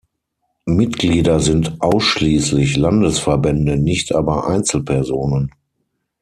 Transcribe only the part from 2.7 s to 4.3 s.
Landesverbände, nicht